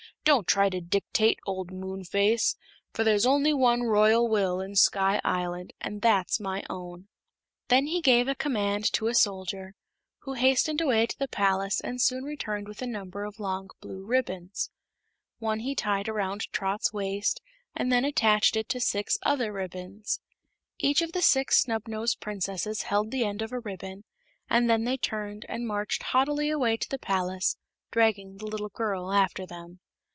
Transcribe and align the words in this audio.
"Don't 0.23 0.45
try 0.47 0.69
to 0.69 0.79
dictate, 0.79 1.39
old 1.47 1.71
Moonface, 1.71 2.55
for 2.93 3.03
there's 3.03 3.25
only 3.25 3.55
one 3.55 3.81
Royal 3.81 4.29
Will 4.29 4.61
in 4.61 4.75
Sky 4.75 5.19
Island, 5.23 5.73
and 5.81 6.03
that's 6.03 6.39
my 6.39 6.63
own." 6.69 7.07
He 7.69 7.69
then 7.75 8.01
gave 8.01 8.27
a 8.27 8.35
command 8.35 8.93
to 8.93 9.07
a 9.07 9.15
soldier, 9.15 9.73
who 10.19 10.33
hastened 10.33 10.79
away 10.79 11.07
to 11.07 11.17
the 11.17 11.27
palace 11.27 11.81
and 11.81 11.99
soon 11.99 12.23
returned 12.23 12.67
with 12.67 12.83
a 12.83 12.87
number 12.87 13.23
of 13.23 13.39
long 13.39 13.69
blue 13.81 14.05
ribbons. 14.05 14.69
One 15.39 15.61
he 15.61 15.73
tied 15.73 16.07
around 16.07 16.41
Trot's 16.53 16.93
waist 16.93 17.41
and 17.75 17.91
then 17.91 18.05
attached 18.05 18.53
to 18.53 18.59
it 18.59 18.79
six 18.83 19.17
other 19.23 19.51
ribbons. 19.51 20.19
Each 20.77 21.01
of 21.01 21.13
the 21.13 21.23
Six 21.23 21.63
Snubnosed 21.65 22.19
Princesses 22.19 22.83
held 22.83 23.09
the 23.09 23.25
end 23.25 23.41
of 23.41 23.51
a 23.51 23.59
ribbon, 23.59 24.03
and 24.47 24.69
then 24.69 24.83
they 24.83 24.97
turned 24.97 25.47
and 25.49 25.65
marched 25.67 26.03
haughtily 26.03 26.51
away 26.51 26.77
to 26.77 26.87
the 26.87 26.99
palace, 26.99 27.57
dragging 27.89 28.37
the 28.37 28.45
little 28.45 28.69
girl 28.69 29.11
after 29.11 29.47
them. 29.47 29.79